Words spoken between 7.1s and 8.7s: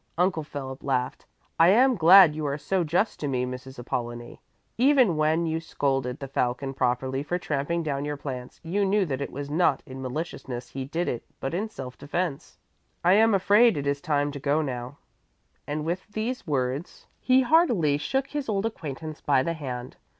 for tramping down your plants,